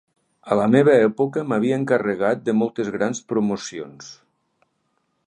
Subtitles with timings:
[0.53, 4.13] A la meva època m'havia encarregat de moltes grans promocions.